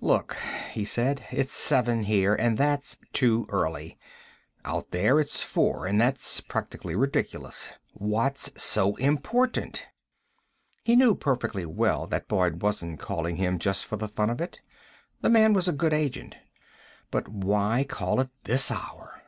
"Look," 0.00 0.34
he 0.72 0.82
said. 0.86 1.26
"It's 1.30 1.52
seven 1.52 2.04
here 2.04 2.34
and 2.34 2.56
that's 2.56 2.96
too 3.12 3.44
early. 3.50 3.98
Out 4.64 4.92
there, 4.92 5.20
it's 5.20 5.42
four, 5.42 5.84
and 5.86 6.00
that's 6.00 6.40
practically 6.40 6.96
ridiculous. 6.96 7.70
What's 7.92 8.50
so 8.56 8.96
important?" 8.96 9.84
He 10.84 10.96
knew 10.96 11.14
perfectly 11.14 11.66
well 11.66 12.06
that 12.06 12.28
Boyd 12.28 12.62
wasn't 12.62 12.98
calling 12.98 13.36
him 13.36 13.58
just 13.58 13.84
for 13.84 13.96
the 13.98 14.08
fun 14.08 14.30
of 14.30 14.40
it. 14.40 14.58
The 15.20 15.28
man 15.28 15.52
was 15.52 15.68
a 15.68 15.72
good 15.74 15.92
agent. 15.92 16.36
But 17.10 17.28
why 17.28 17.80
a 17.80 17.84
call 17.84 18.22
at 18.22 18.30
this 18.44 18.70
hour? 18.70 19.20